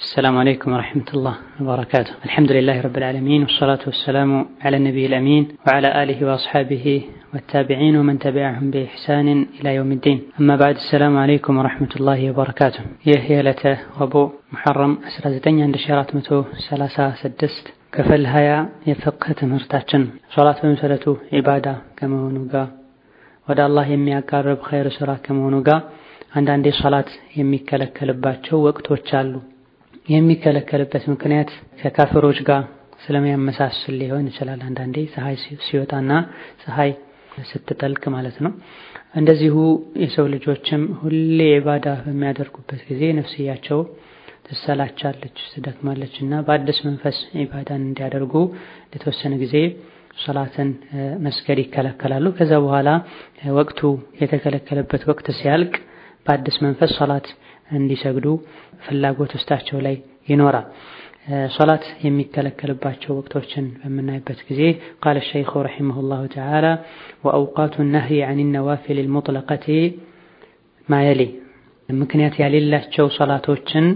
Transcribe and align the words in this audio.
السلام 0.00 0.38
عليكم 0.38 0.72
ورحمة 0.72 1.08
الله 1.14 1.34
وبركاته. 1.60 2.12
الحمد 2.24 2.52
لله 2.52 2.80
رب 2.80 2.96
العالمين 2.96 3.42
والصلاة 3.42 3.78
والسلام 3.86 4.46
على 4.64 4.76
النبي 4.76 5.06
الأمين 5.06 5.48
وعلى 5.66 6.02
آله 6.02 6.26
وأصحابه 6.26 7.02
والتابعين 7.34 7.96
ومن 7.96 8.18
تبعهم 8.18 8.70
بإحسان 8.70 9.46
إلى 9.60 9.74
يوم 9.74 9.92
الدين. 9.92 10.18
أما 10.40 10.56
بعد 10.56 10.74
السلام 10.74 11.16
عليكم 11.16 11.52
ورحمة 11.58 11.92
الله 11.96 12.30
وبركاته. 12.30 12.80
يهي 13.06 13.42
لتا 13.42 13.76
وبو 14.00 14.30
محرم 14.52 14.98
أسرى 15.08 15.28
زدني 15.34 15.62
عند 15.62 15.76
شيرات 15.76 16.14
متو 16.14 16.44
سلاسة 16.68 17.14
سدست 17.22 17.66
كفل 17.92 18.26
هيا 18.26 18.68
يفقه 18.86 19.32
تمرتاتشن. 19.32 20.02
صلاة 20.36 20.56
بمسلته 20.62 21.16
عبادة 21.32 21.74
كما 21.96 22.16
هنوغا 22.28 22.64
ودى 23.48 23.64
الله 23.66 23.86
يمي 23.86 24.18
أقرب 24.18 24.58
خير 24.62 24.88
سرا 24.88 25.14
كما 25.14 25.48
هنوغا 25.48 25.76
عند 26.36 26.50
عندي 26.50 26.70
صلاة 26.70 27.08
يمي 27.36 27.58
كلكلباتشو 27.58 28.56
وقت 28.66 28.86
وتشالو 28.92 29.40
የሚከለከልበት 30.08 31.04
ምክንያት 31.12 31.50
ከካፍሮች 31.80 32.38
ጋር 32.48 32.62
ስለሚያመሳስል 33.04 33.94
ሊሆን 34.00 34.24
ይችላል። 34.30 34.60
አንዳንዴ 34.68 34.96
ፀሐይ 35.12 35.36
ሲወጣና 35.66 36.12
ፀሐይ 36.62 36.92
ስትጠልቅ 37.50 38.02
ማለት 38.14 38.36
ነው። 38.44 38.52
እንደዚሁ 39.14 39.56
የሰው 40.02 40.26
ልጆችም 40.32 40.82
ሁሌ 41.00 41.18
ዒባዳ 41.54 41.86
በሚያደርጉበት 42.04 42.80
ጊዜ 42.88 43.02
ነፍስያቸው 43.18 43.78
ትሰላቻለች፣ 44.48 45.38
ትደክማለች 45.54 46.14
እና 46.24 46.34
በአዲስ 46.46 46.78
መንፈስ 46.88 47.16
ዒባዳን 47.38 47.82
እንዲያደርጉ 47.88 48.34
ለተወሰነ 48.92 49.34
ጊዜ 49.42 49.54
ሶላትን 50.24 50.70
መስገድ 51.26 51.58
ይከለከላሉ። 51.62 52.26
ከዛ 52.38 52.52
በኋላ 52.64 52.88
ወቅቱ 53.58 53.80
የተከለከለበት 54.22 55.02
ወቅት 55.10 55.26
ሲያልቅ 55.40 55.74
በአዲስ 56.26 56.56
መንፈስ 56.66 56.90
ሶላት 56.98 57.26
እንዲሰግዱ 57.70 58.26
ፍላጎት 58.84 59.32
ውስጣቸው 59.38 59.78
ላይ 59.86 59.96
ይኖራል። 60.28 60.66
ሶላት 61.54 61.84
የሚከለከልባቸው 62.04 63.12
ወቅቶችን 63.18 63.64
በምናይበት 63.80 64.38
ጊዜ 64.48 64.60
ቃለ 65.02 65.18
ሸይኹ 65.28 65.50
ረሒመሁላሁ 65.66 66.22
ተዓላ 66.34 66.66
ወአውቃቱ 67.26 67.74
ነህይ 67.90 68.20
ዐን 68.28 68.40
ነዋፊል 68.54 68.98
ልሙጥለቀቲ 69.00 69.66
ማየሊ 70.88 71.22
ምክንያት 71.88 72.34
ያሌላቸው 72.42 73.06
ሶላቶችን 73.16 73.86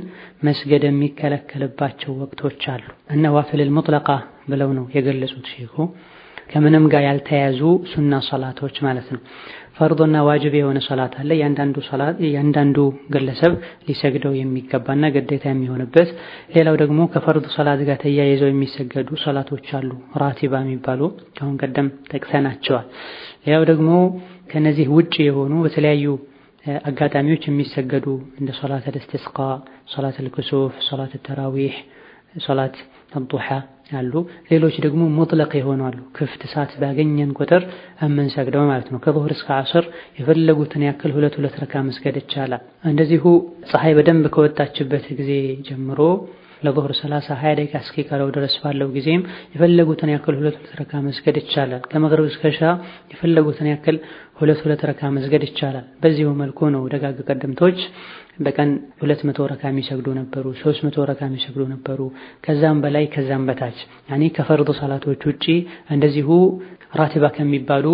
መስገድ 0.42 0.82
የሚከለከልባቸው 0.86 2.12
ወቅቶች 2.22 2.62
አሉ። 2.74 2.84
እነዋፊል 3.16 3.70
ሙጥለቃ 3.76 4.08
ብለው 4.50 4.70
ነው 4.78 4.84
የገለጹት 4.96 5.48
ሼኹ። 5.54 5.74
ከምንም 6.52 6.84
ጋር 6.92 7.02
ያልተያዙ 7.06 7.60
ሱና 7.90 8.14
ሶላቶች 8.28 8.76
ማለት 8.86 9.08
ነው። 9.14 9.20
ፈርዶና 9.76 10.16
ዋጅብ 10.26 10.54
የሆነ 10.58 10.78
ሶላት 10.86 11.14
አለ። 11.20 11.30
ያንዳንዱ 12.34 12.76
ግለሰብ 13.14 13.52
ሊሰግደው 13.86 14.34
የሚገባና 14.38 15.10
ግዴታ 15.14 15.44
የሚሆንበት። 15.50 16.08
ሌላው 16.54 16.76
ደግሞ 16.82 17.00
ከፈርድ 17.14 17.46
ሶላት 17.54 17.80
ጋር 17.88 17.98
ተያይዘው 18.04 18.50
የሚሰገዱ 18.50 19.08
ሶላቶች 19.24 19.68
አሉ፣ 19.78 19.90
ራቲባ 20.22 20.60
የሚባሉ 20.64 21.00
ከአሁን 21.36 21.56
ቀደም 21.62 21.88
ጠቅሰናቸዋል። 22.12 22.86
ሌላው 23.46 23.64
ደግሞ 23.72 23.90
ከነዚህ 24.52 24.86
ውጭ 24.96 25.14
የሆኑ 25.22 25.54
በተለያዩ 25.64 26.06
አጋጣሚዎች 26.88 27.44
የሚሰገዱ 27.48 28.06
እንደ 28.40 28.50
ሶላት 28.58 28.84
አልእስቲስቃ፣ 28.90 29.36
ሶላት 29.92 30.18
አልኩሱፍ፣ 30.22 30.74
ሶላት 30.88 31.14
ተራዊህ፣ 31.26 31.74
ሶላት 32.40 32.76
አዱሓ 33.14 33.46
አሉ። 33.92 34.12
ሌሎች 34.50 34.74
ደግሞ 34.84 35.02
ሙጥለቅ 35.16 35.50
የሆኑ 35.54 35.80
አሉ። 35.88 35.98
ክፍት 36.16 36.42
ሰዓት 36.52 36.70
ባገኘን 36.80 37.32
ቁጥር 37.38 37.62
የምንሰግደው 38.02 38.62
ማለት 38.70 38.88
ነው። 38.92 39.00
ከዙህር 39.04 39.32
እስከ 39.36 39.48
ዓስር 39.58 39.84
የፈለጉትን 40.18 40.84
ያክል 40.86 41.12
ሁለት 41.16 41.34
ሁለት 41.38 41.56
ረካ 41.62 41.82
መስገድ 41.88 42.16
ይቻላል። 42.20 42.62
እንደዚሁ 42.84 43.24
ፀሐይ 43.70 43.94
በደንብ 43.98 44.26
ከወጣችበት 44.34 45.06
ጊዜ 45.20 45.32
ጀምሮ 45.68 46.00
ለዙህር 46.62 46.92
30 46.96 47.30
20 47.34 47.54
ደቂቃ 47.58 47.74
እስኪቀረው 47.84 48.28
ድረስ 48.36 48.54
ባለው 48.62 48.88
ጊዜም 48.96 49.22
የፈለጉትን 49.54 50.12
ያክል 50.14 50.34
ሁለት 50.40 50.56
ሁለት 50.58 50.74
ረካ 50.80 51.02
መስገድ 51.06 51.36
ይቻላል። 51.42 51.82
ከመግሪብ 51.92 52.26
እስከ 52.30 52.52
ሻ 52.58 52.70
የፈለጉትን 53.12 53.68
ያክል 53.72 53.98
ሁለት 54.40 54.60
ሁለት 54.64 54.82
ረካ 54.90 55.10
መስገድ 55.16 55.42
ይቻላል። 55.48 55.86
በዚሁ 56.02 56.28
መልኩ 56.42 56.70
ነው 56.74 56.82
ደጋግ 56.94 57.18
ቀደምቶች 57.28 57.78
በቀን 58.44 58.70
ሁለት 59.00 59.20
መቶ 59.28 59.38
ረካ 59.50 59.62
የሚሰግዱ 59.70 60.08
ነበሩ፣ 60.20 60.44
ሶስት 60.62 60.80
መቶ 60.86 61.04
ረካ 61.10 61.20
የሚሰግዱ 61.28 61.64
ነበሩ። 61.74 62.00
ከዛም 62.46 62.78
በላይ 62.84 63.06
ከዛም 63.14 63.44
በታች 63.48 63.78
ያኔ 64.10 64.22
ከፈርዱ 64.38 64.70
ሰላቶች 64.80 65.22
ውጪ 65.30 65.44
እንደዚሁ 65.94 66.28
ራቲባ 67.00 67.26
ከሚባሉ 67.36 67.86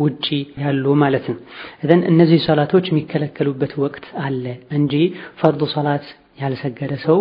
ውጪ 0.00 0.26
ያሉ 0.62 0.84
ማለት 1.02 1.24
ነው። 1.30 1.38
እዘን 1.82 2.00
እነዚህ 2.10 2.38
ሰላቶች 2.46 2.84
የሚከለከሉበት 2.90 3.72
ወቅት 3.82 4.04
አለ 4.24 4.44
እንጂ 4.76 4.94
ፈርዱ 5.40 5.62
ሰላት 5.74 6.06
ያልሰገደ 6.40 6.92
ሰው 7.04 7.18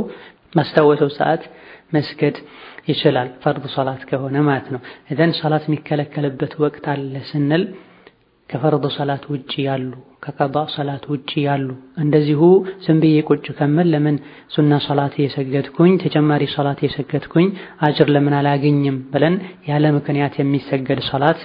ማስታወሰው 0.53 1.09
ሰዓት 1.17 1.43
መስገድ 1.95 2.35
ይችላል። 2.89 3.29
ፈርድ 3.43 3.65
ሶላት 3.75 4.01
ከሆነ 4.09 4.37
ማለት 4.47 4.67
ነው። 4.73 4.81
እዘን 5.11 5.33
ሶላት 5.39 5.65
የሚከለከልበት 5.67 6.53
ወቅት 6.63 6.85
አለ 6.93 7.13
ስንል 7.29 7.63
ከፈርድ 8.49 8.85
ሶላት 8.95 9.23
ውጪ 9.31 9.51
ያሉ 9.67 9.91
ከቀዳ 10.23 10.57
ሶላት 10.73 11.03
ውጪ 11.11 11.31
ያሉ 11.45 11.67
እንደዚሁ 12.03 12.41
ዝም 12.85 12.97
ብዬ 13.03 13.15
ቁጭ 13.29 13.45
ከምል 13.57 13.87
ለምን 13.93 14.17
ሱና 14.55 14.73
ሶላት 14.85 15.13
የሰገድኩኝ 15.21 15.93
ተጨማሪ 16.03 16.43
ሶላት 16.55 16.79
የሰገድኩኝ 16.85 17.47
አጅር 17.87 18.09
ለምን 18.15 18.35
አላገኝም 18.39 18.97
ብለን 19.13 19.35
ያለ 19.69 19.85
ምክንያት 19.97 20.35
የሚሰገድ 20.39 21.01
ሶላት 21.09 21.39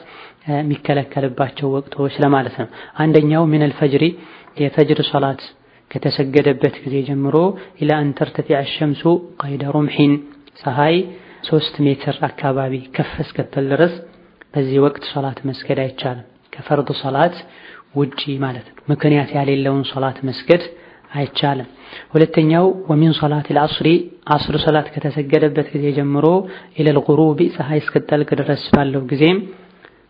የሚከለከልባቸው 0.59 1.73
ወቅቶች 1.77 2.15
ለማለት 2.25 2.57
ነው። 2.63 2.69
አንደኛው 2.99 3.45
من 3.53 3.73
الفجر 3.81 4.05
የፈጅር 4.57 5.01
ሶላት 5.11 5.43
ከተሰገደበት 5.91 6.75
ጊዜ 6.85 6.97
ጀምሮ 7.09 7.37
إلى 7.83 7.93
أن 8.01 8.11
ترتفع 8.19 8.61
الشمس 8.75 9.03
قيد 9.43 9.63
رمح 9.75 10.15
ፀሐይ 10.61 10.97
ሶስት 11.49 11.75
ሜትር 11.87 12.17
አካባቢ 12.29 12.75
ከፍ 12.97 13.13
እስክትል 13.25 13.67
ድረስ 13.73 13.95
በዚህ 14.55 14.79
ወቅት 14.87 15.05
ሶላት 15.13 15.39
መስገድ 15.49 15.79
አይቻልም። 15.85 16.27
ከፈርድ 16.53 16.89
ሶላት 17.03 17.35
ውጪ 17.99 18.21
ማለት 18.45 18.67
ነው። 18.71 18.83
ምክንያት 18.93 19.31
ያሌለውን 19.37 19.83
ሶላት 19.93 20.19
መስገድ 20.29 20.63
አይቻልም። 21.19 21.69
ሁለተኛው 22.15 22.67
ومن 22.91 23.13
صلاة 23.21 23.47
العصر 23.53 23.89
ዐስር 24.35 24.57
ሶላት 24.65 24.89
ከተሰገደበት 24.95 25.69
ጊዜ 25.75 25.87
ጀምሮ 25.99 26.27
إلى 26.79 26.99
الغروب 27.07 27.41
ፀሐይ 27.57 27.81
እስክትጠልቅ 27.83 28.29
ድረስ 28.41 28.65
ባለው 28.75 29.05
ጊዜም 29.13 29.39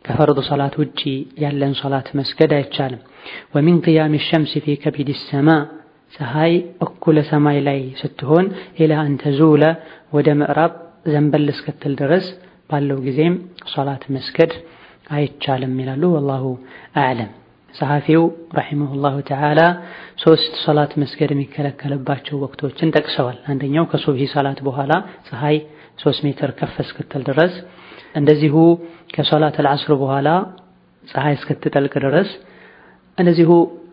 ከፈርድ 0.05 0.39
ሶላት 0.49 0.75
ውጪ 0.81 1.01
ያለን 1.45 1.73
ሶላት 1.81 2.09
መስገድ 2.19 2.53
አይቻልም። 2.59 3.03
ومن 3.55 3.79
قيام 3.85 4.15
الشمس 4.29 4.53
في 4.65 4.77
كبد 4.83 5.11
السماء 5.23 5.49
ፀሐይ 6.13 6.53
እኩለ 6.85 7.19
ሰማይ 7.31 7.59
ላይ 7.69 7.81
ስትሆን 8.01 8.47
إلى 8.81 8.93
أن 9.03 9.15
تزول 9.23 9.65
ወደ 10.17 10.29
ምዕራብ 10.41 10.73
ዘንበል 11.13 11.49
እስክትል 11.55 11.93
ድረስ 12.01 12.27
ባለው 12.71 12.99
ጊዜም 13.07 13.35
ሶላት 13.73 14.05
መስገድ 14.17 14.53
አይቻልም 15.17 15.75
ይላሉ። 15.83 16.03
ወላሁ 16.15 16.45
አዕለም። 17.03 17.31
ጸሐፊው 17.75 18.23
ረሒመሁላሁ 18.59 19.17
ተዓላ 19.29 19.61
ሶስት 20.25 20.53
ሶላት 20.65 20.93
መስገድ 21.03 21.31
የሚከለከልባቸው 21.35 22.37
ወቅቶችን 22.45 22.93
ጠቅሰዋል። 22.97 23.39
አንደኛው 23.53 23.85
ከሱብሂ 23.93 24.27
ሰላት 24.35 24.61
በኋላ 24.69 24.93
ፀሐይ 25.29 25.59
ሶስት 25.99 26.21
ሜትር 26.27 26.51
ከፍ 26.59 26.75
እስክትል 26.85 27.23
ድረስ 27.29 27.55
እንደዚሁ 28.17 28.55
ከሶላት 29.15 29.57
አልዓስር 29.63 29.93
በኋላ 30.03 30.29
ፀሐይ 31.05 31.35
እስክትጠልቅ 31.39 31.93
ድረስ 32.07 32.31
እንደዚሁ 33.19 33.51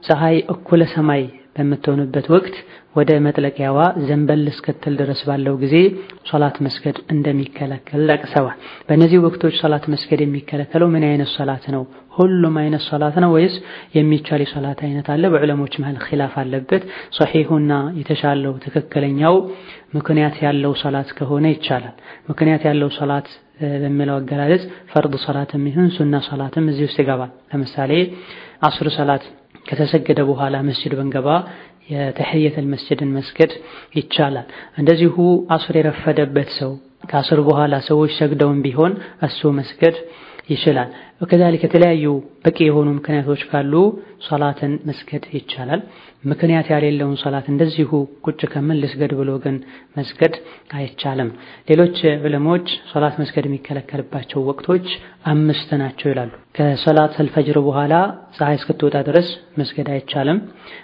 ፀሐይ 0.08 0.38
እኩለ 0.53 0.84
ሰማይ 0.96 1.24
በምትሆንበት 1.56 2.28
ወቅት 2.34 2.56
ወደ 2.96 3.12
መጥለቂያዋ 3.26 3.78
ዘንበል 4.08 4.44
እስክትል 4.52 4.94
ድረስ 5.00 5.22
ባለው 5.28 5.56
ጊዜ 5.62 5.76
ሶላት 6.30 6.58
መስገድ 6.66 6.98
እንደሚከለከል 7.14 8.02
ጠቅሰዋል። 8.14 8.58
በእነዚህ 8.88 9.20
ወቅቶች 9.26 9.56
ሶላት 9.62 9.86
መስገድ 9.94 10.20
የሚከለከለው 10.24 10.90
ምን 10.94 11.06
አይነት 11.10 11.30
ሶላት 11.36 11.66
ነው? 11.76 11.84
ሁሉም 12.18 12.56
አይነት 12.62 12.84
ሶላት 12.88 13.16
ነው 13.24 13.32
ወይስ 13.36 13.56
የሚቻል 13.98 14.42
የሶላት 14.44 14.82
አይነት 14.88 15.08
አለ? 15.14 15.24
በዑለሞች 15.34 15.74
መሃል 15.82 15.98
ኺላፍ 16.06 16.36
አለበት። 16.42 16.84
ሰሒሁና 17.18 17.72
የተሻለው 18.00 18.54
ትክክለኛው 18.66 19.36
ምክንያት 19.98 20.38
ያለው 20.46 20.74
ሶላት 20.84 21.09
ከሆነ 21.18 21.46
ይቻላል። 21.56 21.96
ምክንያት 22.29 22.64
ያለው 22.70 22.91
ሶላት 23.00 23.28
በሚለው 23.82 24.16
አገላለጽ 24.20 24.64
ፈርድ 24.91 25.14
ሶላትም 25.26 25.64
ይሁን 25.70 25.90
ሱና 25.97 26.16
ሶላትም 26.29 26.66
እዚህ 26.72 26.85
ውስጥ 26.88 26.97
ይገባል። 27.03 27.32
ለምሳሌ 27.52 27.91
አስር 28.62 28.88
ሰላት 28.97 29.24
ከተሰገደ 29.66 30.20
በኋላ 30.29 30.56
መስጅድ 30.67 30.94
ብንገባ 31.00 31.29
የተሕየተል 31.90 32.67
መስጅድን 32.73 33.12
መስገድ 33.17 33.52
ይቻላል። 33.96 34.47
እንደዚሁ 34.79 35.16
አስር 35.56 35.76
የረፈደበት 35.79 36.50
ሰው 36.59 36.72
ከአስር 37.09 37.40
በኋላ 37.47 37.76
ሰዎች 37.88 38.12
ሰግደውም 38.20 38.59
ቢሆን 38.66 38.94
እሱ 39.28 39.52
መስገድ 39.59 39.96
ይችላል። 40.50 40.90
ከዛሊክ 41.30 41.62
የተለያዩ 41.66 42.06
በቂ 42.44 42.58
የሆኑ 42.66 42.88
ምክንያቶች 42.97 43.42
ካሉ 43.50 43.74
ሶላትን 44.26 44.74
መስገድ 44.90 45.24
ይቻላል። 45.36 45.82
ምክንያት 46.32 46.68
ያሌለውን 46.74 47.16
ሶላት 47.22 47.46
እንደዚሁ 47.52 47.90
ቁጭ 48.26 48.42
ከምን 48.53 48.80
ልስገድ 48.82 49.12
ብሎ 49.20 49.32
ግን 49.44 49.56
መስገድ 49.97 50.34
አይቻልም። 50.78 51.30
ሌሎች 51.70 51.97
ዑለሞች 52.20 52.68
ሶላት 52.92 53.16
መስገድ 53.22 53.46
የሚከለከልባቸው 53.50 54.46
ወቅቶች 54.50 54.88
አምስት 55.32 55.72
ናቸው 55.84 56.08
ይላሉ። 56.12 56.32
ከሶላት 56.58 57.16
አልፈጅር 57.24 57.59
በኋላ 57.68 57.94
ፀሐይ 58.38 58.58
እስክትወጣ 58.59 58.96
ድረስ 59.09 59.30
መስገድ 59.58 59.90
አይቻልም። 59.96 60.40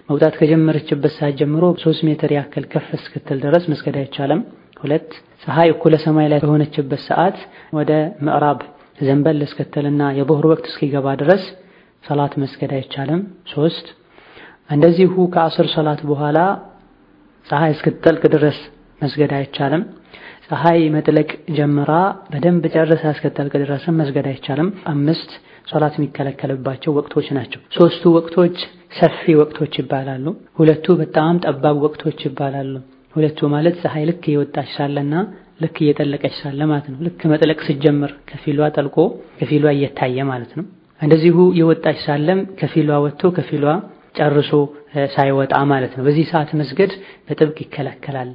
መውጣት 0.09 0.35
ከጀመረችበት 0.41 1.13
ሰዓት 1.19 1.37
ጀምሮ 1.41 1.63
ሶስት 1.85 2.03
ሜትር 2.09 2.33
ያክል 2.37 2.67
ከፍ 2.73 2.89
እስክትል 2.99 3.39
ድረስ 3.47 3.65
መስገድ 3.73 3.97
አይቻልም። 4.01 4.41
ሁለት 4.83 5.09
ፀሐይ 5.43 5.69
እኩለ 5.71 5.95
ሰማይ 6.03 6.27
ላይ 6.31 6.39
በሆነችበት 6.43 7.01
ሰዓት 7.09 7.37
ወደ 7.73 7.91
ምዕራብ 8.25 8.61
ዘንበል 9.01 9.39
እስክትልና 9.45 10.01
የظهር 10.17 10.45
ወቅት 10.51 10.65
እስኪገባ 10.71 11.07
ድረስ 11.21 11.43
ሰላት 12.03 12.33
መስገድ 12.43 12.71
አይቻልም። 12.77 13.21
ሶስት 13.53 13.87
እንደዚሁ 14.69 15.13
ከአስር 15.33 15.67
ሰላት 15.75 16.01
በኋላ 16.09 16.37
ፀሐይ 17.47 17.71
እስክትጠልቅ 17.75 18.23
ድረስ 18.35 18.57
መስገድ 19.01 19.31
አይቻልም። 19.37 19.83
ፀሐይ 20.47 20.81
መጥለቅ 20.95 21.29
ጀምራ 21.57 21.91
በደንብ 22.31 22.63
ጨርሳ 22.73 23.03
እስክትጠልቅ 23.13 23.53
ድረስም 23.63 23.97
መስገድ 24.01 24.25
አይቻልም። 24.31 24.69
አምስት 24.91 25.31
ሶላት 25.67 25.95
የሚከለከልባቸው 25.97 26.91
ወቅቶች 26.99 27.27
ናቸው። 27.37 27.59
ሶስቱ 27.77 28.03
ወቅቶች 28.17 28.55
ሰፊ 28.99 29.33
ወቅቶች 29.41 29.73
ይባላሉ። 29.81 30.25
ሁለቱ 30.59 30.95
በጣም 31.01 31.35
ጠባብ 31.45 31.77
ወቅቶች 31.85 32.19
ይባላሉ። 32.27 32.73
ሁለቱ 33.15 33.39
ማለት 33.53 33.75
ፀሐይ 33.83 34.03
ልክ 34.09 34.23
እየወጣች 34.29 34.69
ሳለና 34.75 35.13
ልክ 35.61 35.75
እየጠለቀች 35.83 36.35
ሳለ 36.39 36.61
ማለት 36.71 36.87
ነው። 36.91 36.97
ልክ 37.05 37.21
መጥለቅ 37.31 37.59
ስትጀምር 37.65 38.11
ከፊሏ 38.29 38.69
ጠልቆ 38.75 38.97
ከፊሏ 39.39 39.65
እየታየ 39.75 40.23
ማለት 40.31 40.51
ነው። 40.59 40.65
እንደዚሁ 41.01 41.37
የወጣች 41.59 41.99
ሳለም 42.05 42.39
ከፊሏ 42.59 42.99
ወጥቶ 43.05 43.31
ከፊሏ 43.37 43.65
ጨርሶ 44.17 44.51
ሳይወጣ 45.15 45.53
ማለት 45.71 45.91
ነው። 45.97 46.03
በዚህ 46.07 46.25
ሰዓት 46.31 46.49
መስገድ 46.61 46.91
በጥብቅ 47.27 47.57
ይከለከላል። 47.63 48.31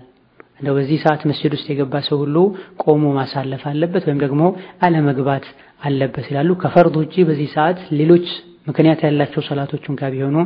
እንደው 0.61 0.75
በዚህ 0.77 0.99
ሰዓት 1.03 1.23
መስጂድ 1.31 1.53
ውስጥ 1.57 1.67
የገባ 1.71 1.95
ሰው 2.07 2.19
ሁሉ 2.23 2.37
ቆሞ 2.83 3.05
ማሳለፍ 3.19 3.63
አለበት 3.71 4.05
ወይም 4.09 4.21
ደግሞ 4.25 4.43
አለመግባት 4.87 5.47
አለበት 5.83 6.27
ይላሉ። 6.31 6.51
ከፈርድ 6.63 6.95
ውጪ 7.01 7.15
በዚህ 7.29 7.49
ሰዓት 7.57 7.81
ሌሎች 8.01 8.27
ምክንያት 8.69 9.01
ያላቸው 9.07 9.43
ሰላቶችን 9.49 9.97
ጋር 9.99 10.11
ቢሆኑ 10.15 10.37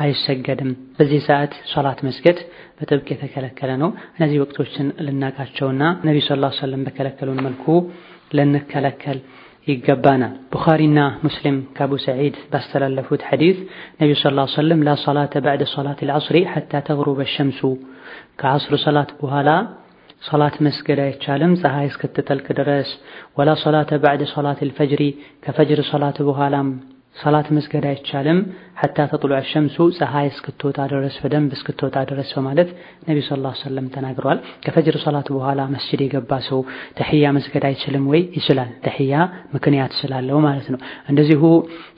አይሰገድም። 0.00 0.70
በዚህ 0.96 1.20
ሰዓት 1.28 1.52
ሶላት 1.72 2.00
መስገድ 2.06 2.38
በጥብቅ 2.78 3.06
የተከለከለ 3.12 3.70
ነው። 3.82 3.90
እነዚህ 4.16 4.38
ወቅቶችን 4.44 4.86
ልናቃቸውና 5.06 5.82
ነቢዩ 6.06 6.22
ሰለላሁ 6.28 6.50
ዐለይሂ 6.50 6.60
ወሰለም 6.60 6.84
በከለከሉን 6.86 7.40
መልኩ 7.46 7.66
ልንከለከል 8.36 9.18
ይገባናል። 9.66 10.34
ቡኻሪና 10.52 10.98
ሙስሊም 11.24 11.56
ከአቡ 11.76 11.92
ሰዒድ 12.04 12.36
ባስተላለፉት 12.52 13.22
ሐዲስ 13.30 13.56
ነቢዩ 14.00 14.16
ሰለላሁ 14.22 14.44
ዐለይሂ 14.44 14.54
ወሰለም 14.54 14.80
ላ 14.86 14.94
ሰላተ 15.04 15.34
በዕደ 15.44 15.64
ሰላት 15.74 16.00
አልዐስሪ 16.04 16.36
ሐታ 16.52 16.72
ተግሩበ 16.88 17.26
ሸምሱ 17.34 17.60
ከዐስር 18.40 18.74
ሰላት 18.86 19.10
በኋላ 19.20 19.50
ሰላት 20.22 20.56
መስገድ 20.66 20.98
አይቻልም 21.04 21.52
ፀሐይ 21.60 21.86
እስክትጠልቅ 21.90 22.46
ድረስ። 22.58 22.88
ወላ 23.38 23.50
ሰላተ 23.62 23.90
በዕደ 24.02 24.22
ሰላት 24.34 24.58
አልፈጅሪ 24.66 25.02
ከፈጅር 25.44 25.80
ሰላት 25.92 26.18
በኋላም 26.28 26.68
ሰላት 27.16 27.48
መስገድ 27.56 27.84
አይቻልም 27.90 28.38
ሐታ 28.80 28.98
ተጥሉዐ 29.10 29.38
ሸምሱ 29.50 29.76
ፀሐይ 29.96 30.26
እስክትወጣ 30.30 30.78
ድረስ 30.92 31.14
በደንብ 31.22 31.50
እስክትወጣ 31.56 31.96
ድረስ 32.10 32.28
በማለት 32.36 32.68
ነቢዩ 33.08 33.22
ሰለላሁ 33.28 33.50
ዐለይሂ 33.50 33.60
ወሰለም 33.60 33.86
ተናግረዋል። 33.94 34.38
ከፈጅር 34.64 34.96
ሰላት 35.04 35.28
በኋላ 35.36 35.60
መስጂድ 35.74 36.00
የገባ 36.04 36.32
ሰው 36.48 36.60
ተሕያ 36.98 37.24
መስገድ 37.38 37.64
አይችልም 37.70 38.04
ወይ? 38.12 38.22
ይችላል። 38.38 38.70
ተሕያ 38.86 39.14
ምክንያት 39.54 39.94
ስላለው 40.00 40.38
ማለት 40.46 40.68
ነው። 40.74 40.80
እንደዚሁ 41.10 41.42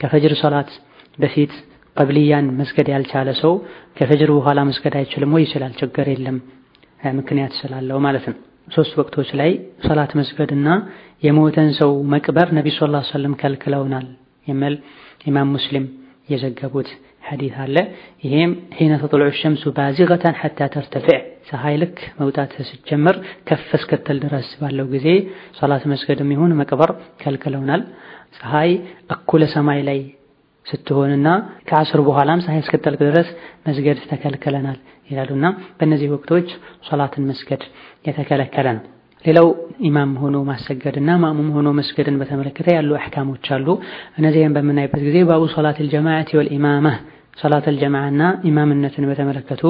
ከፈጅር 0.03 0.35
ሰላት 0.43 0.71
በፊት 1.19 1.53
ቀብልያን 1.97 2.47
መስገድ 2.61 2.89
ያልቻለ 2.95 3.29
ሰው 3.43 3.55
ከፈጅር 3.99 4.31
በኋላ 4.39 4.61
መስገድ 4.71 4.97
አይችልም 5.01 5.33
ወይ? 5.37 5.45
ይችላል። 5.47 5.75
ችግር 5.83 6.09
የለም 6.13 6.39
ምክንያት 7.19 7.53
ስላለው 7.61 8.01
ማለት 8.07 8.27
ነው። 8.31 8.37
ሶስት 8.75 8.93
ወቅቶች 9.01 9.31
ላይ 9.41 9.51
ሰላት 9.87 10.13
መስገድና 10.19 10.69
የሞተን 11.23 11.71
ሰው 11.81 11.93
መቅበር 12.13 12.49
ነቢዩ 12.59 12.75
ሰለላሁ 12.77 13.01
ዐለይሂ 13.01 13.11
ወሰለም 13.11 13.35
ከልክለውናል 13.41 14.07
የሚል 14.47 14.75
ኢማም 15.29 15.51
ሙስሊም 15.57 15.85
የዘገቡት 16.29 16.89
ሐዲስ 17.29 17.55
አለ። 17.65 17.77
ይሄም 18.25 18.53
ሒነ 18.77 18.93
ተጥሉዑ 19.03 19.29
ሸምሱ 19.41 19.65
ባዚገተን 19.77 20.35
ሐታ 20.41 20.69
ተርተፊዕ 20.75 21.19
ፀሐይ 21.49 21.77
ልክ 21.83 21.99
መውጣት 22.21 22.53
ስትጀምር 22.69 23.17
ከፍ 23.49 23.69
እስክትል 23.79 24.19
ድረስ 24.25 24.49
ባለው 24.61 24.87
ጊዜ 24.95 25.07
ሰላት 25.59 25.85
መስገድም 25.93 26.33
ይሁን 26.35 26.57
መቅበር 26.61 26.91
ከልክለውናል። 27.23 27.83
ፀሐይ 28.37 28.71
እኩለ 29.15 29.43
ሰማይ 29.55 29.81
ላይ 29.89 30.01
ስትሆንና 30.67 31.29
ከአስር 31.69 32.01
በኋላም 32.09 32.43
ፀሐይ 32.45 32.61
እስክትጠልቅ 32.65 33.01
ድረስ 33.11 33.29
መስገድ 33.67 33.99
ተከልክለናል 34.11 34.79
ይላሉና 35.11 35.47
በእነዚህ 35.79 36.11
ወቅቶች 36.15 36.49
ሶላትን 36.89 37.27
መስገድ 37.31 37.63
የተከለከለ 38.07 38.67
ነው። 38.77 38.85
ሌላው 39.25 39.49
ኢማም 39.89 40.13
ሆኖ 40.23 40.37
ማሰገድና 40.49 41.11
ማእሙም 41.23 41.49
ሆኖ 41.57 41.69
መስገድን 41.79 42.17
በተመለከተ 42.21 42.69
ያሉ 42.77 42.91
አሕካሞች 42.99 43.47
አሉ። 43.57 43.67
እነዚህን 44.19 44.55
በምናይበት 44.57 45.03
ጊዜ 45.09 45.19
باب 45.29 45.43
صلاة 45.55 45.89
الجماعة 45.95 46.31
والإمامة 46.39 46.87
ሶላተል 47.43 47.77
ጀማዓና 47.83 48.23
ኢማምነትን 48.49 49.05
በተመለከቱ 49.11 49.63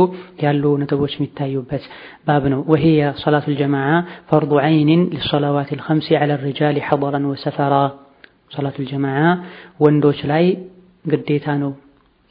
ያሉ 0.45 0.63
ነጥቦች 0.81 1.13
የሚታዩበት 1.17 1.85
ባብ 2.27 2.45
ነው። 2.55 2.61
وهي 2.73 3.11
صلاة 3.23 3.55
الجماعة 3.61 3.91
فرض 4.31 4.53
عين 4.65 5.03
للصلوات 5.15 5.83
الخمس 5.87 6.09
على 6.21 6.33
الرجال 6.47 6.79
حضرا 6.89 7.27
وسفرا 7.33 7.75
ሶላቱል 8.57 8.87
ጀማዓ 8.91 9.21
ወንዶች 9.85 10.21
ላይ 10.33 10.45
ግዴታ 11.05 11.47
ነው። 11.63 11.73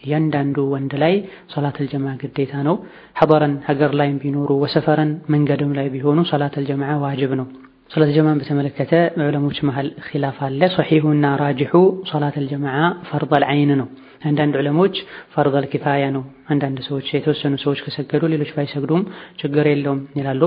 እያንዳንዱ 0.04 0.58
ወንድ 0.74 0.94
ላይ 1.04 1.16
ሶላተል 1.54 1.88
ጀማዓ 1.92 2.14
ግዴታ 2.22 2.54
ነው። 2.68 2.78
حضرا 3.20 3.56
ሀገር 3.68 3.92
ላይም 4.02 4.20
ቢኖሩ 4.24 4.50
وسفرا 4.64 5.12
መንገድም 5.36 5.74
ላይ 5.80 5.90
ቢሆኑ 5.96 6.20
ሶላተል 6.32 6.66
ጀማዓ 6.70 6.94
ዋጅብ 7.06 7.34
ነው። 7.42 7.48
ሶላተል 7.92 8.14
ጀማዓን 8.18 8.40
በተመለከተ 8.42 8.92
በዑለሞች 9.16 9.58
መሃል 9.68 9.88
ኺላፍ 10.06 10.38
አለ። 10.46 10.62
ሶሒሑና 10.76 11.26
ራጅሑ 11.42 11.74
ሶላተል 12.12 12.46
ጀማዓ 12.52 12.78
ፈርደል 13.10 13.44
ዐይን 13.50 13.72
ነው። 13.82 13.88
አንዳንድ 14.30 14.54
ዑለሞች 14.60 14.96
ፈርደል 15.34 15.66
ኪፋያ 15.72 16.04
ነው። 16.16 16.24
አንዳንድ 16.52 16.78
ሰዎች 16.88 17.08
የተወሰኑ 17.14 17.54
ሰዎች 17.64 17.80
ከሰገዱ 17.86 18.24
ሌሎች 18.34 18.52
ባይሰግዱም 18.56 19.04
ችግር 19.42 19.66
የለውም 19.72 20.02
ይላሉ። 20.20 20.42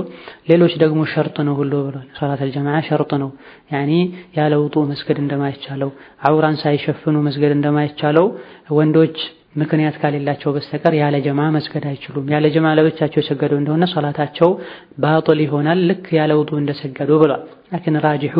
ሌሎች 0.51 0.73
ደግሞ 0.83 1.01
ሸርጥ 1.13 1.37
ነው 1.47 1.55
ሁሉ 1.59 1.73
ብሏል። 1.87 2.07
ሶላተል 2.19 2.51
ጀማዓ 2.55 2.77
ሸርጥ 2.89 3.11
ነው። 3.23 3.29
ያኒ 3.73 3.91
ያለ 4.37 4.53
ውጡእ 4.63 4.87
መስገድ 4.91 5.19
እንደማይቻለው 5.23 5.91
አውራን 6.29 6.57
ሳይሸፍኑ 6.63 7.15
መስገድ 7.27 7.53
እንደማይቻለው 7.57 8.27
ወንዶች 8.77 9.17
ምክንያት 9.55 9.95
ካሌላቸው 10.01 10.49
በስተቀር 10.55 10.93
ያለ 10.99 11.15
ጀማ 11.25 11.41
መስገድ 11.55 11.83
አይችሉም። 11.91 12.25
ያለ 12.33 12.45
ጀማ 12.55 12.73
ለብቻቸው 12.77 13.19
የሰገዱ 13.21 13.53
እንደሆነ 13.59 13.83
ሶላታቸው 13.93 14.49
ባጢል 15.03 15.39
ይሆናል፣ 15.45 15.81
ልክ 15.89 16.05
ያለ 16.17 16.31
ውጡእ 16.39 16.59
እንደሰገዱ 16.61 17.11
ብሏል። 17.21 17.43
ላኪን 17.71 17.97
ራጂሑ 18.05 18.35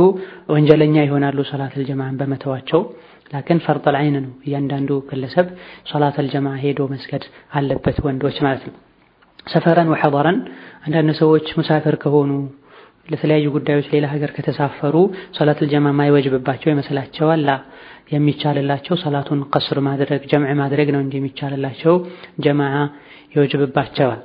ወንጀለኛ 0.54 0.96
ይሆናሉ 1.08 1.38
ሶላተል 1.52 1.84
ጀማዓን 1.90 2.18
በመተዋቸው 2.22 2.82
لكن 3.32 3.60
ፈርደል 3.66 3.96
ዐይን 4.00 4.18
ነው። 4.20 4.34
እያንዳንዱ 4.48 4.90
ግለሰብ 5.10 5.48
ሶላተል 5.92 6.28
ጀማዓ 6.34 6.58
ሄዶ 6.64 6.82
መስገድ 6.94 7.24
አለበት፣ 7.54 7.98
ወንዶች 8.08 8.38
ማለት 8.46 8.66
ነው። 8.68 8.76
سفرا 9.48 9.90
وحضرا 9.94 10.38
አንዳንድ 10.86 11.12
ሰዎች 11.20 11.48
ሙሳፊር 11.58 11.96
ከሆኑ 12.04 12.32
ለተለያዩ 13.08 13.48
ጉዳዮች 13.56 13.88
ሌላ 13.94 14.06
ሀገር 14.14 14.30
ከተሳፈሩ 14.36 14.96
ሶላተል 15.38 15.68
ጀማ 15.74 15.88
የማይወጅብባቸው 15.94 16.70
ይመስላቸዋል። 16.74 17.42
لا 17.48 17.52
የሚቻልላቸው 18.14 18.96
ሰላቱን 19.04 19.40
ቀስር 19.54 19.78
ማድረግ 19.88 20.24
ጀምዕ 20.32 20.54
ማድረግ 20.62 20.88
ነው 20.96 21.02
እንጂ 21.06 21.14
የሚቻልላቸው 21.20 21.96
ጀማዓ 22.46 22.76
ይወጅብባቸዋል። 23.36 24.20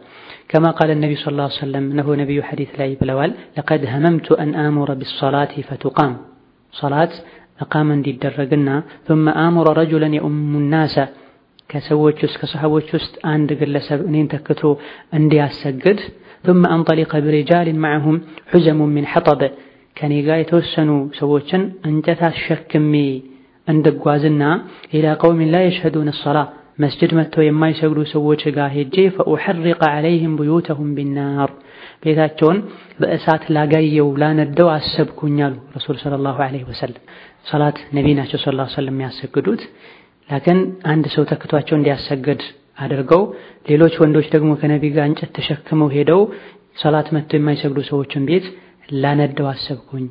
كما 0.50 0.66
قال 0.78 0.90
النبي 1.02 1.12
صلى 1.22 1.46
الله 1.46 1.51
عليه 1.51 1.58
وسلم 1.58 1.84
ነሆ 1.98 2.08
ነቢዩ 2.20 2.40
ሐዲስ 2.48 2.70
ላይ 2.80 2.90
ብለዋል፣ 3.00 3.32
لقد 3.56 3.82
هممت 3.92 4.26
أن 4.42 4.52
آمر 4.62 4.90
بالصلاة 5.02 5.62
فتقام 5.68 6.14
ሶላት 6.74 7.12
እቃም 7.64 7.88
እንዲደረግና 7.96 8.68
ثم 9.08 9.24
አሙረ 9.44 9.68
ረጁለን 9.78 10.14
የኡሙ 10.18 10.52
ናሰ 10.72 10.96
ከሰዎች 11.70 12.18
ውስጥ 12.24 12.36
ከሰሃቦች 12.42 12.88
ውስጥ 12.96 13.14
አንድ 13.32 13.50
ግለሰብ 13.60 14.00
እኔን 14.08 14.28
ተክቶ 14.32 14.62
እንዲያሰግድ 15.18 16.00
ثم 16.43 16.61
أنطلق 16.67 17.11
برجال 17.19 17.67
معهم 17.77 18.15
حزم 18.51 18.79
من 18.95 19.05
حطب 19.13 19.41
ከኔ 19.97 20.13
ጋር 20.27 20.37
የተወሰኑ 20.41 20.89
ሰዎችን 21.19 21.61
እንጨት 21.89 22.21
አሸክሜ 22.29 22.93
እንድጓዝና 23.67 24.43
ኢላ 24.95 25.05
ቀውሚን 25.21 25.51
ላ 25.53 25.61
የሽሀዱነ 25.63 26.09
ሰላህ 26.17 26.47
መስጅድ 26.83 27.11
መጥተው 27.17 27.43
የማይሰግዱ 27.45 27.99
ሰዎች 28.13 28.41
ጋር 28.57 28.69
ሄጄ 28.77 28.95
ፈኡሐሪቀ 29.17 29.81
ዐለይሂም 29.93 30.33
ቡዩተሁም 30.39 30.89
ቢናር 30.97 31.51
ቤታቸውን 32.03 32.57
በእሳት 33.01 33.43
ላጋየው 33.55 34.09
ላነደው 34.21 34.69
አሰብኩኝ 34.75 35.37
አሉ 35.47 35.55
ረሱል 35.77 35.97
ሰለላሁ 36.03 36.37
ዐለይሂ 36.47 36.63
ወሰለም። 36.71 37.01
ሰላት 37.51 37.79
ነቢ 37.97 38.07
ናቸው 38.19 38.39
ሰለላሁ 38.43 38.65
ዐለይሂ 38.65 38.73
ወሰለም 38.73 38.95
የሚያሰግዱት። 38.95 39.63
ላኪን 40.29 40.59
አንድ 40.93 41.05
ሰው 41.15 41.25
ተክቷቸው 41.31 41.75
እንዲያሰግድ 41.79 42.43
አድርገው 42.80 43.22
ሌሎች 43.70 43.94
ወንዶች 44.02 44.28
ደግሞ 44.34 44.50
ከነቢ 44.60 44.84
ጋር 44.96 45.06
እንጨት 45.10 45.32
ተሸክመው 45.38 45.90
ሄደው 45.96 46.22
ሰላት 46.82 47.08
መጥተው 47.14 47.38
የማይሰግዱ 47.38 47.78
ሰዎችን 47.90 48.26
ቤት 48.28 48.46
ላነደው 49.02 49.48
አሰብኩኝ። 49.50 50.04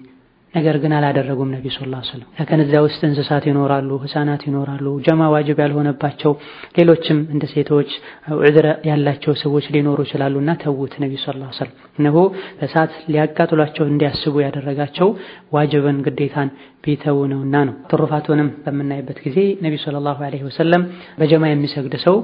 ነገር 0.54 0.76
ግን 0.84 0.92
አላደረጉም። 0.98 1.50
ነቢ 1.56 1.66
ሰለላሁ 1.74 2.00
ዐለይሂ 2.00 2.12
ወሰለም 2.12 2.48
ከነዚያ 2.50 2.80
ውስጥ 2.86 3.02
እንስሳት 3.08 3.44
ይኖራሉ፣ 3.50 3.90
ህፃናት 4.04 4.42
ይኖራሉ፣ 4.48 4.86
ጀማ 5.06 5.22
ዋጅብ 5.34 5.58
ያልሆነባቸው 5.64 6.32
ሌሎችም 6.78 7.20
እንደ 7.34 7.44
ሴቶች 7.52 7.90
ዑዝር 8.38 8.68
ያላቸው 8.90 9.34
ሰዎች 9.44 9.66
ሊኖሩ 9.76 9.98
ይችላሉና 10.08 10.56
ተዉት። 10.64 10.94
ነቢ 11.04 11.14
ሰለላሁ 11.26 11.50
ዐለይሂ 11.56 11.70
እነሆ 12.00 12.18
በእሳት 12.60 12.94
ሊያቃጥሏቸው 13.14 13.86
እንዲያስቡ 13.92 14.36
ያደረጋቸው 14.46 15.10
ዋጅብን 15.58 16.00
ግዴታን 16.08 16.50
ቢተው 16.86 17.20
ነውና 17.34 17.56
ነው። 17.70 17.76
ትሩፋቱንም 17.92 18.50
በምናይበት 18.66 19.20
ጊዜ 19.26 19.38
ነቢ 19.66 19.76
ሰለላሁ 19.86 20.18
ዐለይሂ 20.28 20.44
ወሰለም 20.50 20.86
በጀማ 21.20 21.46
የሚሰግድ 21.52 21.96
ሰው 22.06 22.18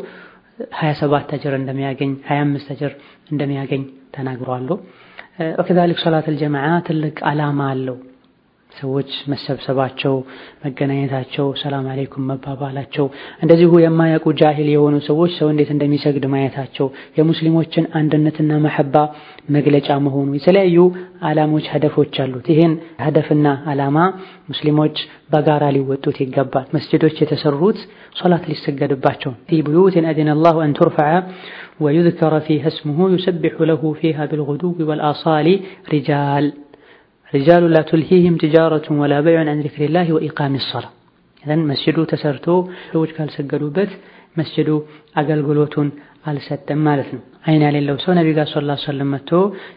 27 0.59 1.33
አጅር 1.35 1.53
እንደሚያገኝ 1.59 2.11
25 2.29 2.73
አጅር 2.75 2.91
እንደሚያገኝ 3.31 3.83
ተናግረዋል። 4.15 4.67
ወከዛሊክ 5.59 5.99
ሶላተል 6.03 6.35
ጀማዓ 6.41 6.67
ትልቅ 6.87 7.17
ዓላማ 7.31 7.61
አለው። 7.71 7.97
ሰዎች 8.79 9.11
መሰብሰባቸው፣ 9.31 10.13
መገናኘታቸው፣ 10.65 11.47
ሰላም 11.61 11.85
አለይኩም 11.91 12.27
መባባላቸው፣ 12.31 13.05
እንደዚሁ 13.43 13.71
የማያውቁ 13.83 14.33
ጃሂል 14.41 14.69
የሆኑ 14.73 14.95
ሰዎች 15.07 15.31
ሰው 15.39 15.49
እንዴት 15.53 15.69
እንደሚሰግድ 15.75 16.25
ማየታቸው፣ 16.33 16.87
የሙስሊሞችን 17.19 17.89
አንድነትና 17.99 18.51
መሐባ 18.65 18.95
መግለጫ 19.55 19.89
መሆኑ 20.05 20.29
የተለያዩ 20.37 20.77
ዓላሞች፣ 21.29 21.65
ሀደፎች 21.73 22.15
አሉት። 22.23 22.47
ይህን 22.53 22.73
ሀደፍና 23.03 23.47
ዓላማ 23.71 23.97
ሙስሊሞች 24.49 24.97
በጋራ 25.31 25.63
ሊወጡት 25.75 26.17
ይገባል። 26.23 26.65
መስጅዶች 26.75 27.15
የተሰሩት 27.21 27.79
ሶላት 28.19 28.43
ሊሰገድባቸው 28.49 29.31
بيوت 29.67 30.05
أذن 30.09 30.29
الله 30.35 30.57
أن 30.63 30.73
ترفع 30.77 31.11
ويذكر 31.85 32.33
فيها 32.45 32.65
اسمه 32.71 33.07
يسبح 33.13 33.57
له 33.69 33.81
فيها 33.99 34.27
بالغدو 34.31 34.85
والآصال 34.89 35.47
رجال 35.93 36.45
رجال 37.35 37.63
لا 37.71 37.79
تلهيهم 37.89 38.35
تجارة 38.41 38.99
ولا 39.01 39.13
بيع 39.25 39.49
عن 39.51 39.61
ذكر 39.65 39.89
الله 39.89 40.07
وإقام 40.17 40.55
الصلاة 40.65 40.85
ይህን 41.43 41.61
መስጅዱ 41.69 41.97
ተሰርቶ 42.11 42.45
ሰዎች 42.91 43.11
ካልሰገዱበት 43.15 43.91
መስጅዱ 44.37 44.69
አገልግሎቱን 45.19 45.87
አልሰጠም 46.25 46.79
ማለት 46.87 47.09
ነው። 47.15 47.21
አይን 47.45 47.63
ያሌለው 47.65 47.97
ሰው 48.03 48.13
ነቢ 48.19 48.27
ጋር 48.37 48.47
ሰለላሁ 48.51 48.73
ዐለይሂ 48.73 48.83
ወሰለም 48.83 49.09
መጥቶ 49.13 49.31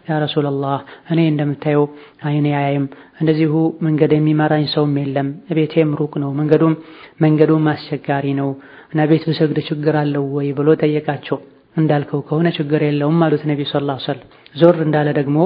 ያ 0.07 0.17
ረሱለላህ 0.23 0.79
እኔ 1.13 1.19
እንደምታየው 1.31 1.83
አይኔ 2.29 2.47
አያይም፣ 2.59 2.85
እንደዚሁ 3.21 3.53
መንገድ 3.87 4.13
የሚመራኝ 4.15 4.65
ሰውም 4.73 4.95
የለም፣ 5.01 5.27
ቤቴም 5.57 5.91
ሩቅ 5.99 6.13
ነው፣ 6.23 6.31
መንገዱም 6.39 6.75
መንገዱም 7.21 7.67
አስቸጋሪ 7.73 8.27
ነው 8.41 8.49
እና 8.91 9.05
ቤት 9.11 9.25
ብሰግድ 9.31 9.59
ችግር 9.69 9.97
አለው 10.01 10.25
ወይ 10.37 10.49
ብሎ 10.59 10.69
ጠየቃቸው። 10.83 11.39
እንዳልከው 11.75 12.21
ከሆነ 12.27 12.47
ችግር 12.57 12.81
የለውም 12.85 13.19
አሉት 13.25 13.43
ነቢ 13.51 13.61
ሰለላሁ 13.71 13.97
ዐለይሂ 13.97 14.07
ወሰለም። 14.07 14.27
ዞር 14.55 14.77
እንዳለ 14.85 15.09
ደግሞ 15.19 15.37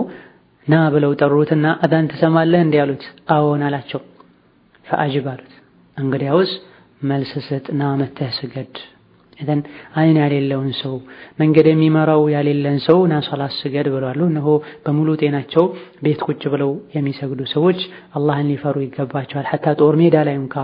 ና 0.68 0.82
ብለው 0.94 1.12
ጠሩትና 1.20 1.66
አዳን 1.84 2.06
ትሰማለህ 2.12 2.62
እንዲህ 2.66 2.80
አሉት። 2.84 3.04
አዎን 3.36 3.62
አላቸው። 3.68 4.02
ፈአጅብ 4.86 5.26
አሉት። 5.32 5.54
እንግዲያውስ 5.98 6.52
መልስ 7.04 7.32
ስጥ፣ 7.48 7.66
ና 7.80 7.90
መተህ 8.00 8.30
ስገድ። 8.38 8.76
እዘን 9.40 9.62
አይን 10.00 10.18
ያሌለውን 10.22 10.70
ሰው 10.82 10.94
መንገድ 11.40 11.68
የሚመራው 11.70 12.22
ያሌለን 12.34 12.78
ሰው 12.86 13.00
ና 13.12 13.20
ሶላት 13.28 13.54
ስገድ 13.60 13.88
ብለዋል። 13.94 14.20
እነሆ 14.28 14.48
በሙሉ 14.84 15.10
ጤናቸው 15.22 15.66
ቤት 16.06 16.22
ቁጭ 16.28 16.44
ብለው 16.54 16.72
የሚሰግዱ 16.96 17.42
ሰዎች 17.56 17.80
አላህን 18.18 18.50
ሊፈሩ 18.52 18.76
ይገባቸዋል። 18.86 19.48
ሐታ 19.52 19.66
ጦር 19.82 19.96
ሜዳ 20.02 20.16
ላይ 20.30 20.38
እንኳ 20.44 20.56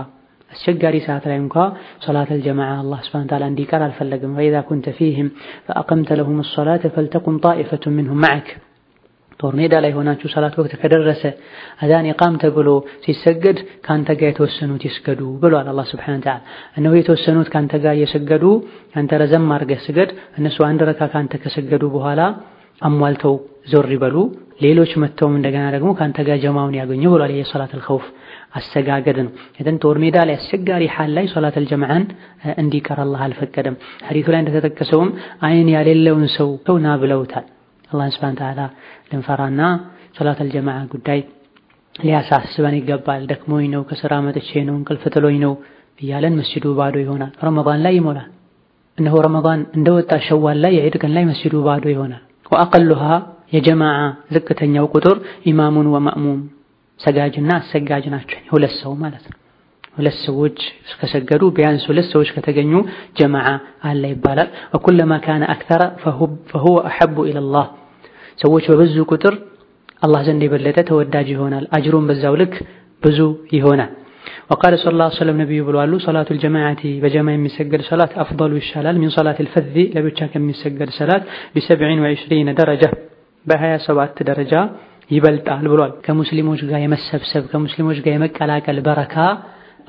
አስቸጋሪ 0.52 0.96
ሰዓት 1.04 1.24
ላይ 1.30 1.38
እንኳ 1.42 1.56
ሶላተል 2.04 2.40
ጀማዓ 2.46 2.70
አላህ 2.80 3.00
ሱብሓነሁ 3.04 3.26
ወተዓላ 3.26 3.44
እንዲቀር 3.52 3.82
አልፈለግም። 3.86 4.32
ወኢዛ 4.38 4.56
ኩንተ 4.68 4.86
ፊህም 4.96 5.28
ፈአቀምተ 5.66 6.10
ለሁም 6.20 6.38
ሶላተ 6.50 6.84
ፈልተቁም 6.96 7.36
ጣኢፈቱን 7.44 7.94
ሚንሁም 7.98 8.20
መዐክ 8.24 8.48
ጦር 9.40 9.52
ሜዳ 9.58 9.74
ላይ 9.82 9.92
ሆናችሁ 9.96 10.28
ሰላት 10.32 10.54
ወቅት 10.60 10.72
ከደረሰ 10.80 11.22
አዛን 11.82 12.08
ኢቃም 12.10 12.34
ተብሎ 12.42 12.68
ሲሰገድ 13.04 13.58
ካንተ 13.86 14.08
ጋር 14.18 14.28
የተወሰኑት 14.30 14.82
ይስገዱ 14.88 15.20
ብሏል 15.42 15.68
አላህ 15.72 15.86
ሱብሓነሁ 15.90 16.20
ወተዓላ። 16.20 16.38
እነሆ 16.78 16.92
የተወሰኑት 16.98 17.50
ካንተ 17.54 17.72
ጋር 17.84 17.94
እየሰገዱ 17.98 18.44
አንተ 18.96 19.20
ረዘም 19.22 19.46
አድርገህ 19.54 19.82
ስገድ። 19.86 20.10
እነሱ 20.38 20.58
አንድ 20.68 20.82
ረካ 20.90 21.10
ካንተ 21.14 21.34
ከሰገዱ 21.42 21.84
በኋላ 21.94 22.20
አሟልተው 22.80 23.34
ዞር 23.70 23.88
ይበሉ። 23.94 24.16
ሌሎች 24.62 24.90
መጥተውም 25.02 25.34
እንደገና 25.38 25.64
ደግሞ 25.74 25.90
ካንተ 25.98 26.18
ጋር 26.26 26.38
ጀማውን 26.42 26.74
ያገኙ 26.78 27.02
ብሏል። 27.12 27.32
የሶላተል 27.34 27.82
ኸውፍ 27.86 28.04
አሰጋገድ 28.58 29.18
ነው። 29.24 29.30
የደን 29.58 29.76
ጦር 29.82 29.96
ሜዳ 30.02 30.18
ላይ 30.28 30.36
አስቸጋሪ 30.38 30.84
ሐል 30.94 31.12
ላይ 31.16 31.26
ሶላተል 31.34 31.66
ጀማዓን 31.70 32.04
እንዲቀር 32.56 33.00
አላህ 33.04 33.22
አልፈቀደም። 33.26 33.76
ሐዲቱ 34.08 34.26
ላይ 34.34 34.42
እንደተጠቀሰውም 34.42 35.10
አይን 35.42 35.70
ያሌለውን 35.74 36.26
ሰው 36.36 36.50
ና 36.82 36.96
ብለውታል። 37.02 37.46
አላህን 37.90 38.12
ሱብሓነሁ 38.14 38.36
ወተዓላ 38.36 38.60
ልንፈራና 39.10 39.60
ሶላተል 40.16 40.48
ጀማዓ 40.54 40.78
ጉዳይ 40.92 41.20
ሊያሳስበን 41.94 42.74
ይገባል። 42.78 43.22
ደክሞኝ 43.30 43.66
ነው፣ 43.74 43.82
ከስራ 43.88 44.12
መጥቼ 44.26 44.50
ነው፣ 44.68 44.74
እንቅልፍ 44.80 45.04
ጥሎኝ 45.14 45.36
ነው 45.44 45.52
እያለን 46.00 46.36
መስጂዱ 46.40 46.66
ባዶ 46.78 46.94
ይሆናል። 47.02 47.32
ረመዳን 47.46 47.80
ላይ 47.84 47.94
ይሞላል። 47.98 48.28
እነሆ 48.98 49.16
ረመዳን 49.26 49.60
እንደወጣ 49.76 50.12
ሸዋል 50.26 50.58
ላይ 50.64 50.72
የዒድ 50.78 50.96
ቀን 51.02 51.12
ላይ 51.16 51.24
መስጂዱ 51.30 51.54
ባዶ 51.66 51.84
ይሆናል። 51.94 52.22
ወአቀሉሃ 52.52 53.02
የጀማዓ 53.54 53.98
ዝቅተኛው 54.34 54.86
ቁጥር 54.94 55.16
ኢማሙን 55.50 55.88
ወማእሙም 55.94 56.40
ሰጋጅና 57.00 57.50
አሰጋጅ 57.60 58.04
ናቸው። 58.14 58.38
ሁለት 58.50 58.74
ሰው 58.80 58.92
ማለት 59.02 59.24
ነው። 59.30 59.36
ሁለት 59.96 60.16
ሰዎች 60.24 60.58
ከሰገዱ 61.00 61.42
ቢያንስ 61.56 61.84
ሁለት 61.90 62.06
ሰዎች 62.12 62.28
ከተገኙ 62.34 62.72
ጀማዓ 63.18 63.46
አለ 63.88 64.02
ይባላል። 64.12 64.48
ወኩለማ 64.74 65.12
ካነ 65.24 65.42
አክተረ 65.54 65.82
ፈሁወ 66.52 66.76
አሐቡ 66.90 67.16
ኢለላህ 67.30 67.66
ሰዎች 68.38 68.64
በብዙ 68.70 68.96
ቁጥር 69.12 69.34
አላህ 70.02 70.20
ዘንድ 70.26 70.42
የበለጠ 70.46 70.78
ተወዳጅ 70.90 71.28
ይሆናል። 71.34 71.64
አጅሩን 71.76 72.04
በዛው 72.10 72.34
ልክ 72.42 72.54
ብዙ 73.02 73.18
ይሆናል። 73.56 73.90
ወቃለ 74.52 74.74
ሰለላሁ 74.82 75.06
ዐለይሂ 75.06 75.16
ወሰለም 75.16 75.36
ነቢዩ 75.42 75.60
ብለዋሉ 75.66 75.92
ሰላቱል 76.06 76.38
ጀማዓቲ 76.44 76.82
በጀማ 77.02 77.28
የሚሰገድ 77.34 77.82
ሰላት 77.88 78.12
አፍደሉ 78.22 78.52
ይሻላል 78.60 78.96
ሚን 79.02 79.10
ሰላቲል 79.16 79.48
ፈዚ 79.54 79.74
ለብቻ 79.96 80.28
ከሚሰገድ 80.32 80.90
ሰላት 80.98 81.22
ቢሰብዒን 81.54 82.00
ወዒሽሪነ 82.04 82.50
ደረጃ 82.60 82.82
በሀያ 83.46 83.74
ሰባት 83.86 84.16
ደረጃ 84.30 84.54
ይበልጣል 85.10 85.64
ብሏል። 85.72 85.92
ከሙስሊሞች 86.04 86.60
ጋር 86.70 86.80
የመሰብሰብ 86.84 87.44
ከሙስሊሞች 87.52 87.98
ጋር 88.04 88.12
የመቀላቀል 88.16 88.78
በረካ 88.88 89.14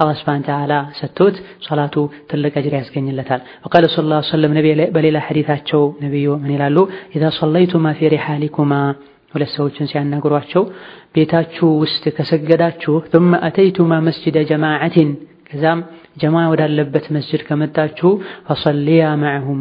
አላህ 0.00 0.14
ሱብሓነሁ 0.20 0.42
ወተዓላ 0.42 0.72
ሰጥቶት 0.98 1.36
ሰላቱ 1.66 1.94
ትልቅ 2.30 2.52
አጅር 2.60 2.74
ያስገኝለታል። 2.80 3.40
ወቃለ 3.64 3.84
ሰለላሁ 3.94 4.18
ዐለይሂ 4.18 4.30
ወሰለም 4.30 4.52
በሌላ 4.96 5.18
ሐዲታቸው 5.26 5.82
ነቢዩ 6.04 6.26
ምን 6.42 6.50
ይላሉ? 6.56 6.76
ኢዛ 7.16 7.24
ሰለይቱማ 7.40 7.86
ፊ 7.98 8.10
ሪሓሊኩማ 8.14 8.72
ሁለት 9.34 9.50
ሰዎችን 9.56 9.88
ሲያናግሯቸው 9.90 10.62
ቤታችሁ 11.14 11.68
ውስጥ 11.82 12.04
ከሰገዳችሁ 12.16 12.94
ثم 13.12 13.30
أتيتما 13.48 13.98
مسجد 14.08 14.36
جماعة 14.50 14.96
ከዛም 15.48 15.80
ጀማ 16.22 16.36
ወዳለበት 16.52 17.04
መስጅድ 17.16 17.42
ከመጣችሁ 17.48 18.10
ፈሰሊያ 18.46 19.02
መዐሁም 19.22 19.60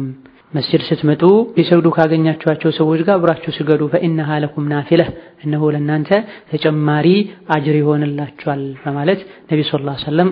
መስጅድ 0.53 0.81
ስትመጡ 0.87 1.21
ሊሰግዱ 1.57 1.87
ካገኛችኋቸው 1.97 2.71
ሰዎች 2.79 3.01
ጋር 3.07 3.15
አብራችሁ 3.17 3.51
ስገዱ። 3.57 3.81
ፈኢነሃ 3.93 4.39
ለኩም 4.43 4.65
ናፊለህ 4.71 5.09
እነሆ 5.45 5.69
ለእናንተ 5.75 6.09
ተጨማሪ 6.51 7.07
አጅር 7.55 7.75
ይሆንላችኋል 7.81 8.63
በማለት 8.83 9.19
ነቢ 9.51 9.59
صلى 9.69 9.93
الله 9.93 9.98
عليه 9.98 10.05
وسلم 10.05 10.29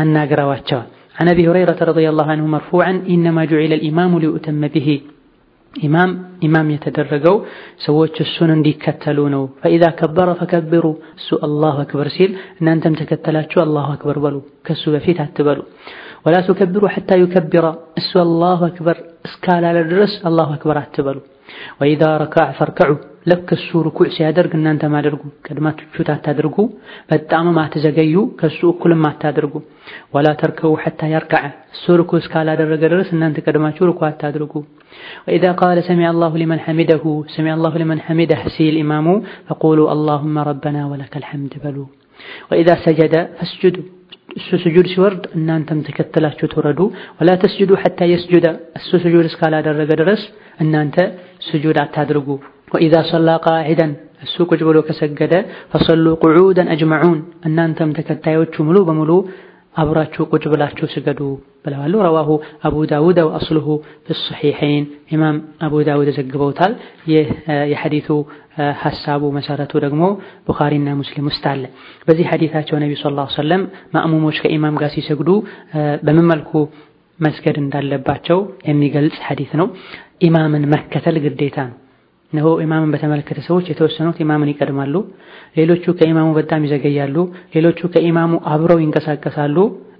አናግረዋቸዋል። 0.00 0.88
عن 1.20 1.28
أبي 1.32 1.40
هريرة 1.48 1.80
رضي 1.88 2.08
الله 2.08 2.28
عنه 2.34 2.46
مرفوعا 2.54 2.96
إنما 3.14 3.38
جعل 3.50 3.72
الإمام 3.76 4.12
ليؤتم 4.22 4.70
به 4.74 4.88
ኢማም 5.82 6.10
ኢማም 6.42 6.68
የተደረገው 6.74 7.36
ሰዎች 7.86 8.14
እሱን 8.24 8.50
እንዲከተሉ 8.54 9.18
ነው። 9.34 9.44
فإذا 9.60 9.84
كبر 9.98 10.30
فكبروا 10.40 10.84
እሱ 11.18 11.38
አላሁ 11.46 11.76
አክበር 11.84 12.08
ሲል 12.16 12.30
እናንተም 12.60 12.96
ተከተላችሁ 13.00 13.60
አላሁ 13.64 13.86
አክበር 13.94 14.18
በሉ፣ 14.24 14.36
ከሱ 14.66 14.84
በፊት 14.94 15.20
አትበሉ። 15.24 15.60
ولا 16.26 16.36
تكبروا 16.46 16.84
حتى 16.94 17.10
يكبر 17.22 17.66
እሱ 18.00 18.12
አላሁ 18.22 18.60
አክበር 18.68 18.98
እስካላለ 19.28 19.78
ድረስ 19.90 20.14
አላሁ 20.28 20.48
አክበር 20.56 20.78
አትበሉ። 20.82 21.18
ወኢዛ 21.80 22.02
ረካዕ 22.22 22.48
ፈርከዑ 22.58 22.92
ልክ 23.26 23.48
እሱ 23.56 23.68
ርኩዕ 23.86 24.06
ሲያደርግ 24.14 24.52
እናንተም 24.56 24.94
አድርጉ። 24.98 25.22
ቀድማችሁት 25.46 26.08
አታድርጉ፣ 26.14 26.56
በጣምም 27.10 27.58
አትዘገዩ፣ 27.62 28.14
ከሱ 28.40 28.60
እኩልም 28.72 29.04
አታድርጉ። 29.10 29.54
ወላ 30.14 30.28
ተርከዑ 30.40 30.72
ሐታ 30.82 31.00
የርከዐ 31.12 31.42
እሱ 31.74 31.84
ርኩዕ 32.00 32.18
እስካላደረገ 32.22 32.82
ድረስ 32.86 33.08
እናንተ 33.14 33.36
ቀድማችሁ 33.46 33.88
ርኩዕ 33.90 34.06
አታድርጉ። 34.10 34.52
ወኢዛ 35.26 35.44
ቃለ 35.60 35.78
ሰሚዐ 35.88 36.08
አላሁ 36.12 36.32
ሊመን 36.42 36.62
ሐሚደሁ 36.66 37.04
ሰሚዐ 37.34 37.52
አላሁ 37.56 37.74
ሊመን 37.82 38.00
ሐሚደህ 38.06 38.42
ሲል 38.56 38.76
ኢማሙ 38.82 39.06
ፈቁሉ 39.48 39.80
አላሁመ 39.94 40.36
ረበና 40.48 40.78
ወለከል 40.92 41.26
ሐምድ 41.30 41.54
በሉ። 41.64 41.78
ወኢዛ 42.50 42.70
ሰጀደ 42.84 43.14
ፈስጁዱ 43.38 43.76
እሱ 44.36 44.48
ስጁድ 44.62 44.86
ሲወርድ 44.92 45.24
እናንተም 45.36 45.80
ተከትላችሁ 45.86 46.46
ትውረዱ። 46.52 46.80
ولا 47.18 47.30
تسجدوا 47.42 47.72
حتى 47.82 47.98
يسجد 48.10 48.46
እሱ 48.78 48.90
ስጁድ 49.04 49.26
እስካላደረገ 49.30 49.90
ድረስ 50.00 50.22
እናንተ 50.64 50.96
ስጁድ 51.48 51.78
አታድርጉ። 51.82 52.28
وإذا 52.74 52.94
صلى 53.10 53.28
قاعدا 53.46 53.92
እሱ 54.24 54.36
ቁጭ 54.50 54.60
ብሎ 54.68 54.78
ከሰገደ 54.86 55.34
فصلوا 55.72 56.04
قعودا 56.22 56.68
أجمعون 56.74 57.18
እናንተም 57.48 57.90
ተከታዮቹ 57.98 58.54
ሙሉ 58.68 58.78
በሙሉ 58.88 59.10
አብራችሁ 59.76 60.24
ቁጭ 60.32 60.44
ብላችሁ 60.52 60.86
ስገዱ 60.92 61.20
ብለዋል። 61.64 61.94
رواه 62.06 62.28
أبو 62.66 62.74
داود 62.90 63.18
وأصله 63.28 63.66
في 64.06 64.23
الصحيحين 64.23 64.84
ኢማም 65.14 65.36
አቡ 65.66 65.74
ዳውድ 65.88 66.08
ዘግበውታል። 66.18 66.72
ይህ 67.12 67.26
የሐዲሱ 67.72 68.08
ሐሳቡ 68.82 69.22
መሰረቱ 69.36 69.72
ደግሞ 69.84 70.02
ቡኻሪና 70.48 70.88
ሙስሊም 71.00 71.28
ውስጥ 71.30 71.44
አለ። 71.52 71.64
በዚህ 72.08 72.26
ሐዲታቸው 72.32 72.76
ነቢ 72.84 72.92
ሰለላሁ 73.00 73.24
ዐለይሂ 73.24 73.36
ወሰለም 73.36 73.62
ማእሙሞች 73.94 74.36
ከኢማም 74.44 74.76
ጋር 74.82 74.90
ሲሰግዱ 74.96 75.30
በምን 76.06 76.28
መልኩ 76.32 76.52
መስገድ 77.18 77.56
እንዳለባቸው 77.62 78.38
የሚገልጽ 78.68 79.18
ሐዲት 79.26 79.52
ነው። 79.60 79.66
ኢማምን 80.22 80.64
መከተል 80.72 81.18
ግዴታ 81.24 81.58
ነው። 81.68 81.76
እነሆ 82.34 82.48
ኢማምን 82.62 82.92
በተመለከተ 82.92 83.40
ሰዎች 83.46 83.66
የተወሰኑት 83.70 84.16
ኢማምን 84.22 84.48
ይቀድማሉ፣ 84.52 84.94
ሌሎቹ 85.58 85.84
ከኢማሙ 85.98 86.28
በጣም 86.38 86.64
ይዘገያሉ፣ 86.66 87.16
ሌሎቹ 87.54 87.80
ከኢማሙ 87.94 88.32
አብረው 88.52 88.78
ይንቀሳቀሳሉ። 88.82 89.56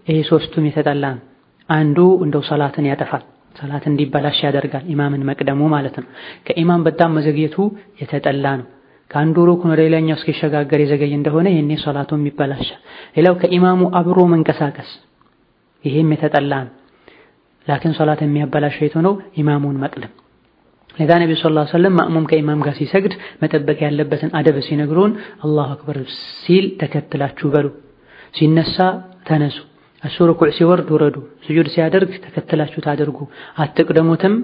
ይሄ 0.08 0.16
ሶስቱም 0.30 0.64
የተጠላ 0.68 1.04
ነው። 1.16 1.22
አንዱ 1.68 1.98
እንደው 2.24 2.42
ሰላትን 2.48 2.88
ያጠፋል፣ 2.90 3.22
ሰላት 3.56 3.84
እንዲበላሽ 3.90 4.38
ያደርጋል። 4.46 4.84
ኢማምን 4.94 5.22
መቅደሙ 5.28 5.60
ማለት 5.74 5.94
ነው። 6.00 6.08
ከኢማም 6.46 6.82
በጣም 6.88 7.14
መዘግየቱ 7.18 7.56
የተጠላ 8.00 8.46
ነው። 8.60 8.66
ከአንዱ 9.10 9.36
ሩክን 9.48 9.72
ወደ 9.72 9.80
ሌላኛው 9.86 10.18
እስኪሸጋገር 10.18 10.80
የዘገየ 10.82 11.14
እንደሆነ 11.18 11.46
ይሄኔ 11.54 11.72
ሰላቱም 11.84 12.26
ይበላሻል። 12.30 12.80
ሌላው 13.16 13.36
ከኢማሙ 13.42 13.80
አብሮ 14.00 14.18
መንቀሳቀስ 14.32 14.90
ይሄም 15.84 16.12
የተጠላ 16.14 16.52
ነው። 16.66 16.74
لكن 17.66 17.96
ሰላት 17.98 18.20
የሚያበላሽ 18.24 18.76
የቱ 18.82 18.96
ነው? 19.06 19.12
ኢማሙን 19.36 19.78
መቅደም 19.84 20.12
ለዛ 20.94 21.10
ነብዩ 21.22 21.36
صلى 21.38 21.62
الله 21.62 21.67
عليه 21.67 21.72
وسلم 21.72 21.94
ማእሙም 21.98 22.26
ከኢማም 22.30 22.60
ጋር 22.66 22.74
ሲሰግድ 22.80 23.12
መጠበቅ 23.42 23.78
ያለበትን 23.86 24.30
አደብ 24.38 24.56
ሲነግሩን 24.66 25.12
አላሁ 25.44 25.66
አክበር 25.74 25.98
ሲል 26.42 26.66
ተከትላችሁ 26.82 27.48
በሉ፣ 27.54 27.66
ሲነሳ 28.34 28.76
ተነሱ፣ 29.28 29.56
እሱ 30.02 30.16
ሩኩዕ 30.30 30.50
ሲወርድ 30.58 30.88
ውረዱ፣ 30.94 31.16
ስጁድ 31.46 31.68
ሲያደርግ 31.74 32.10
ተከትላችሁ 32.24 32.80
ታደርጉ፣ 32.86 33.18
አትቅደሙትም፣ 33.64 34.34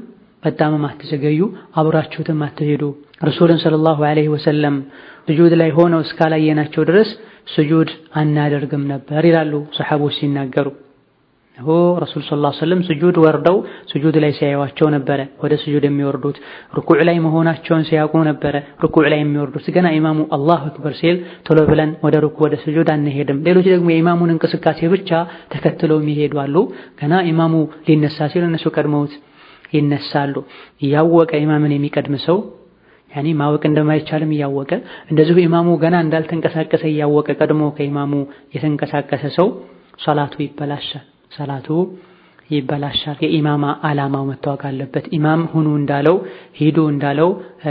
በጣምም 0.42 0.84
አትዘገዩ፣ 0.88 1.40
አብራችሁትም 1.80 2.38
አትሄዱ። 2.46 2.82
ረሱልን 3.28 3.58
صلى 3.64 3.98
الله 4.10 4.18
عليه 4.18 4.28
وسلم 4.34 4.76
ስጁድ 5.28 5.52
ላይ 5.60 5.70
ሆነው 5.78 6.00
እስካላየናቸው 6.06 6.82
ድረስ 6.90 7.10
ስጁድ 7.54 7.90
አናደርግም 8.20 8.84
ነበር 8.92 9.22
ይላሉ 9.30 9.52
ሰሐቦች 9.78 10.14
ሲናገሩ። 10.20 10.68
ሆ 11.60 11.68
ረሱል 12.02 12.22
صلى 12.26 12.48
الله 12.48 12.53
عليه 12.53 12.58
وسلم 12.58 12.80
ስጁድ 12.88 13.16
ወርደው 13.24 13.56
ስጁድ 13.90 14.16
ላይ 14.24 14.32
ሲያዩዋቸው 14.38 14.88
ነበረ 14.94 15.18
ወደ 15.42 15.52
ስጁድ 15.62 15.84
የሚወርዱት። 15.86 16.36
ርኩዕ 16.78 16.98
ላይ 17.08 17.16
መሆናቸውን 17.24 17.84
ሲያውቁ 17.88 18.14
ነበረ 18.28 18.54
ርኩዕ 18.84 19.04
ላይ 19.12 19.20
የሚወርዱት። 19.22 19.66
ገና 19.76 19.88
ኢማሙ 19.96 20.20
አላሁ 20.36 20.60
አክበር 20.68 20.94
ሲል 21.00 21.16
ቶሎ 21.48 21.58
ብለን 21.70 21.90
ወደ 22.04 22.14
ርኩዕ 22.24 22.44
ወደ 22.46 22.56
ስጁድ 22.64 22.90
አንሄድም። 22.94 23.40
ሌሎች 23.48 23.66
ደግሞ 23.72 23.88
የኢማሙን 23.92 24.32
እንቅስቃሴ 24.34 24.80
ብቻ 24.94 25.10
ተከትለው 25.54 26.00
የሚሄዱ 26.02 26.36
አሉ። 26.44 26.56
ገና 27.00 27.12
ኢማሙ 27.30 27.54
ሊነሳ 27.88 28.28
ሲል 28.34 28.46
እነሱ 28.48 28.66
ቀድመውት 28.76 29.14
ይነሳሉ። 29.72 30.34
እያወቀ 30.82 31.30
ኢማምን 31.44 31.74
የሚቀድም 31.76 32.16
ሰው 32.26 32.38
ያኔ 33.10 33.28
ማወቅ 33.38 33.62
እንደማይቻልም 33.68 34.32
እያወቀ 34.34 34.72
እንደዚሁ 35.10 35.36
ኢማሙ 35.44 35.68
ገና 35.82 35.96
እንዳልተንቀሳቀሰ 36.04 36.82
እያወቀ 36.90 37.28
ቀድሞ 37.40 37.62
ከኢማሙ 37.76 38.12
የተንቀሳቀሰ 38.54 39.24
ሰው 39.38 39.48
ሰላቱ 40.00 40.34
ይበላሻል። 40.44 41.06
ሰላቱ 41.30 41.68
ይበላሻል። 42.50 43.18
የኢማማ 43.24 43.64
ዓላማው 43.88 44.24
መታወቅ 44.30 44.62
አለበት። 44.68 45.04
ኢማም 45.16 45.42
ሁኑ 45.52 45.66
እንዳለው 45.80 46.16
ሂዱ 46.58 46.78
እንዳለው 46.92 47.28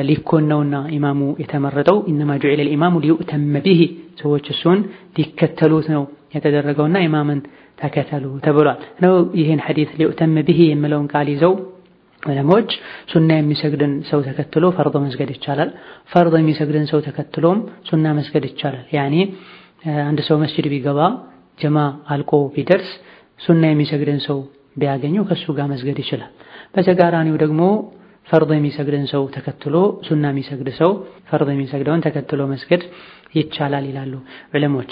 ሊኮን 0.10 0.46
ነውና 0.52 0.76
ኢማሙ 0.98 1.22
የተመረጠው 1.42 1.98
ኢነማ 2.12 2.38
ጁዒለ 2.44 2.60
ልኢማሙ 2.68 2.94
ሊዩእተመ 3.06 3.56
ቢሂ 3.66 3.82
ሰዎች 4.22 4.46
እሱን 4.54 4.80
ሊከተሉት 5.18 5.88
ነው 5.96 6.04
የተደረገውና 6.36 6.98
ኢማምን 7.08 7.40
ተከተሉ 7.80 8.26
ተብሏል 8.46 8.70
ነው። 9.04 9.14
ይህን 9.40 9.60
ሐዲስ 9.66 9.92
ليؤتم 10.00 10.38
به 10.48 10.60
የሚለውን 10.70 11.10
ቃል 11.14 11.28
ይዘው 11.34 11.54
ዑለሞች 12.24 12.70
ሱና 13.12 13.30
የሚሰግድን 13.38 13.94
ሰው 14.10 14.20
ተከትሎ 14.26 14.66
ፈርድ 14.78 14.96
መስገድ 15.04 15.30
ይቻላል። 15.36 15.70
ፈርድ 16.12 16.34
የሚሰግድን 16.40 16.86
ሰው 16.92 17.00
ተከትሎም 17.06 17.60
ሱና 17.90 18.06
መስገድ 18.18 18.46
ይቻላል። 18.50 18.86
ያኔ 18.98 19.16
አንድ 20.04 20.20
ሰው 20.28 20.38
መስጂድ 20.42 20.66
ቢገባ 20.74 21.00
ጀማ 21.60 21.78
አልቆ 22.14 22.32
ቢደርስ 22.56 22.90
ሱና 23.40 23.64
የሚሰግድን 23.72 24.20
ሰው 24.28 24.40
ቢያገኘው 24.76 25.24
ከሱ 25.30 25.46
ጋር 25.58 25.68
መስገድ 25.72 25.98
ይችላል። 26.04 26.32
በተቃራኒው 26.76 27.36
ደግሞ 27.44 27.62
ፈርድ 28.28 28.50
የሚሰግድን 28.56 29.06
ሰው 29.12 29.24
ተከትሎ 29.36 29.76
ሱና 30.08 30.24
የሚሰግድ 30.32 30.68
ሰው 30.80 30.92
ፈርድ 31.30 31.50
የሚሰግደውን 31.54 32.04
ተከትሎ 32.06 32.42
መስገድ 32.52 32.82
ይቻላል 33.36 33.86
ይላሉ 33.90 34.14
ዑለሞች። 34.54 34.92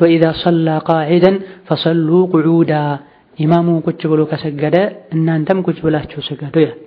ወኢዛ 0.00 0.24
ሰላ 0.42 0.68
ቃዒደን 0.88 1.36
ፈሰሉ 1.68 2.08
ቁዑዳ 2.32 2.72
ኢማሙ 3.38 3.68
ቁጭ 3.86 4.00
ብሎ 4.12 4.20
ከሰገደ 4.30 4.76
እናንተም 5.14 5.58
ቁጭ 5.66 5.78
ብላችሁ 5.84 6.20
ስገዱ 6.28 6.54
ይላል። 6.64 6.78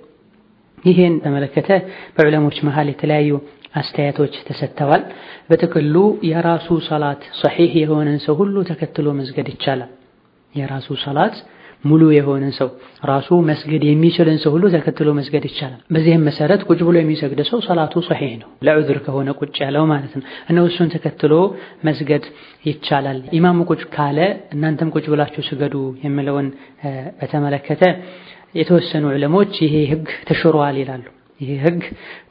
ይህን 0.84 1.14
በመለከተ 1.24 1.68
በዑለሞች 2.16 2.56
መሃል 2.66 2.88
የተለያዩ 2.92 3.32
አስተያየቶች 3.80 4.34
ተሰጥተዋል። 4.48 5.02
በጥቅሉ 5.50 5.94
የራሱ 6.30 6.68
ሰላት 6.88 7.22
ሰሒህ 7.40 7.72
የሆነን 7.82 8.18
ሰው 8.26 8.34
ሁሉ 8.40 8.56
ተከትሎ 8.70 9.08
መስገድ 9.20 9.48
ይቻላል። 9.54 9.90
የራሱ 10.54 10.88
ሰላት 11.04 11.36
ሙሉ 11.84 12.02
የሆነን 12.14 12.52
ሰው 12.58 12.68
ራሱ 13.10 13.28
መስገድ 13.48 13.82
የሚችልን 13.86 14.36
ሰው 14.42 14.50
ሁሉ 14.54 14.64
ተከትሎ 14.74 15.08
መስገድ 15.18 15.44
ይቻላል። 15.48 15.80
በዚህም 15.94 16.22
መሰረት 16.28 16.60
ቁጭ 16.68 16.78
ብሎ 16.88 16.96
የሚሰግድ 17.00 17.40
ሰው 17.48 17.60
ሰላቱ 17.66 18.02
ሰሒህ 18.08 18.34
ነው፣ 18.42 18.48
ለዑዝር 18.66 18.98
ከሆነ 19.06 19.30
ቁጭ 19.40 19.54
ያለው 19.64 19.84
ማለት 19.92 20.12
ነው። 20.18 20.22
እነው 20.50 20.66
እሱን 20.70 20.90
ተከትሎ 20.94 21.32
መስገድ 21.88 22.26
ይቻላል። 22.68 23.18
ኢማሙ 23.38 23.58
ቁጭ 23.70 23.82
ካለ 23.96 24.18
እናንተም 24.54 24.92
ቁጭ 24.94 25.04
ብላችሁ 25.14 25.44
ስገዱ 25.48 25.74
የሚለውን 26.04 26.48
በተመለከተ 27.18 27.82
የተወሰኑ 28.54 29.04
ዕለሞች 29.16 29.52
ይሄ 29.66 29.74
ህግ 29.92 30.06
ተሽሯል 30.28 30.78
ይላሉ። 30.82 31.04
ይሄ 31.40 31.52
ህግ 31.64 31.82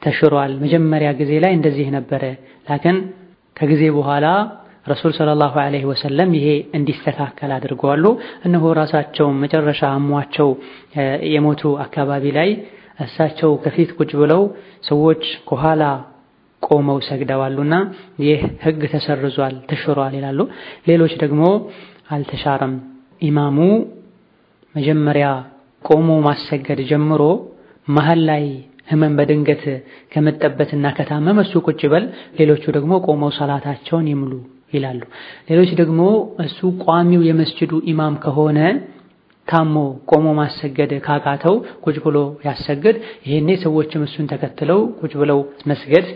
ተሽሯል፣ 0.04 0.52
መጀመሪያ 0.64 1.08
ጊዜ 1.20 1.32
ላይ 1.44 1.52
እንደዚህ 1.58 1.88
ነበረ፣ 1.96 2.22
ላኪን 2.66 2.98
ከጊዜ 3.56 3.84
በኋላ 3.96 4.26
ረሱል 4.86 5.12
ሰለላሁ 5.18 5.54
ዐለይሂ 5.62 5.84
ወሰለም 5.90 6.30
ይሄ 6.36 6.46
እንዲስተካከል 6.78 7.50
አድርገዋሉ። 7.56 8.04
እነሆ 8.46 8.64
ራሳቸውም 8.80 9.36
መጨረሻ 9.44 9.80
አሟቸው 9.96 10.48
የሞቱ 11.34 11.62
አካባቢ 11.84 12.24
ላይ 12.38 12.50
እሳቸው 12.98 13.52
ከፊት 13.64 13.90
ቁጭ 13.98 14.10
ብለው 14.22 14.42
ሰዎች 14.88 15.22
ከኋላ 15.48 15.82
ቆመው 16.62 16.98
ሰግደዋሉና 17.06 17.74
ይህ 18.24 18.40
ህግ 18.64 18.82
ተሰርዟል፣ 18.92 19.54
ተሽሯል 19.70 20.12
ይላሉ። 20.18 20.40
ሌሎች 20.90 21.14
ደግሞ 21.22 21.42
አልተሻረም። 22.16 22.74
ኢማሙ 23.22 23.58
መጀመሪያ 24.74 25.26
ቆሞ 25.84 26.08
ማሰገድ 26.26 26.80
ጀምሮ 26.90 27.22
መሀል 27.88 28.20
ላይ 28.28 28.44
ህመም 28.90 29.12
በድንገት 29.18 29.64
ከመጠበትና 30.12 30.86
ከታመመ 30.96 31.38
እሱ 31.44 31.54
ቁጭ 31.66 31.82
በል፣ 31.92 32.04
ሌሎቹ 32.38 32.64
ደግሞ 32.76 32.92
ቆመው 33.06 33.30
ሰላታቸውን 33.38 34.08
ይምሉ 34.12 34.32
ይላሉ። 34.72 35.00
ሌሎች 35.50 35.70
ደግሞ 35.80 36.00
እሱ 36.44 36.58
ቋሚው 36.84 37.22
የመስጅዱ 37.28 37.72
ኢማም 37.92 38.16
ከሆነ 38.24 38.58
ታሞ 39.48 39.76
ቆሞ 40.10 40.26
ማሰገድ 40.38 40.92
ካቃተው 41.06 41.54
ቁጭ 41.84 41.96
ብሎ 42.04 42.18
ያሰግድ። 42.46 42.96
ይሄኔ 43.24 43.48
ሰዎችም 43.64 44.04
እሱን 44.06 44.28
ተከትለው 44.32 44.80
ቁጭ 45.00 45.12
ብለው 45.22 45.40
መስገድ 45.70 46.06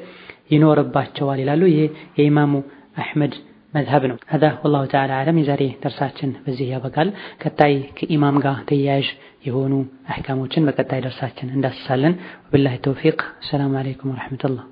ይኖርባቸዋል 0.52 1.40
ይላሉ። 1.42 1.62
ይሄ 1.72 1.80
የኢማሙ 2.18 2.52
አሕመድ 2.96 3.34
መዝሀብ 3.74 4.02
ነው። 4.10 4.18
ሀዛ 4.32 4.44
ወላሁ 4.62 4.84
ተዓላ 4.92 5.12
አዕለም። 5.18 5.40
የዛሬ 5.40 5.62
ደርሳችን 5.82 6.30
በዚህ 6.44 6.70
ያበቃል። 6.72 7.08
ቀጣይ 7.42 7.74
ከኢማም 7.98 8.38
ጋር 8.44 8.56
ተያያዥ 8.70 9.08
የሆኑ 9.46 9.72
አሕካሞችን 10.10 10.66
በቀጣይ 10.68 11.02
ደርሳችን 11.06 11.52
እንዳስሳለን። 11.56 12.16
ወቢላሂ 12.46 12.78
ተውፊቅ። 12.86 13.18
ሰላም 13.50 13.76
አለይኩም 13.80 14.12
ወረሕመቱላህ 14.14 14.64